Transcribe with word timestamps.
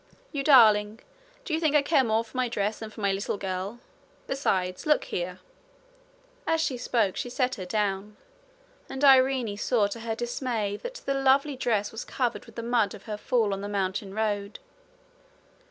'You 0.31 0.41
darling! 0.43 0.99
do 1.45 1.53
you 1.53 1.59
think 1.59 1.75
I 1.75 1.83
care 1.83 2.03
more 2.03 2.23
for 2.23 2.35
my 2.35 2.49
dress 2.49 2.79
than 2.79 2.89
for 2.89 3.01
my 3.01 3.11
little 3.11 3.37
girl? 3.37 3.79
Besides 4.25 4.87
look 4.87 5.03
here.' 5.03 5.41
As 6.47 6.59
she 6.59 6.75
spoke 6.75 7.15
she 7.15 7.29
set 7.29 7.53
her 7.53 7.65
down, 7.67 8.17
and 8.89 9.03
Irene 9.05 9.55
saw 9.57 9.85
to 9.89 9.99
her 9.99 10.15
dismay 10.15 10.75
that 10.77 11.03
the 11.05 11.13
lovely 11.13 11.55
dress 11.55 11.91
was 11.91 12.03
covered 12.03 12.47
with 12.47 12.55
the 12.55 12.63
mud 12.63 12.95
of 12.95 13.03
her 13.03 13.15
fall 13.15 13.53
on 13.53 13.61
the 13.61 13.69
mountain 13.69 14.15
road. 14.15 14.57